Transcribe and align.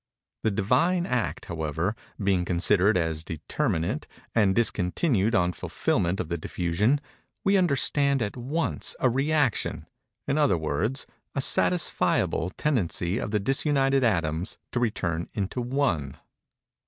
The 0.41 0.49
Divine 0.49 1.05
Act, 1.05 1.45
however, 1.45 1.95
being 2.17 2.43
considered 2.43 2.97
as 2.97 3.23
determinate, 3.23 4.07
and 4.33 4.55
discontinued 4.55 5.35
on 5.35 5.53
fulfilment 5.53 6.19
of 6.19 6.27
the 6.27 6.39
diffusion, 6.39 6.99
we 7.43 7.55
understand, 7.55 8.19
at 8.19 8.35
once, 8.35 8.95
a 8.99 9.09
rëaction—in 9.09 10.37
other 10.39 10.57
words, 10.57 11.05
a 11.35 11.39
satisfiable 11.39 12.49
tendency 12.57 13.19
of 13.19 13.29
the 13.29 13.39
disunited 13.39 14.03
atoms 14.03 14.57
to 14.71 14.79
return 14.79 15.29
into 15.35 15.61
One. 15.61 16.17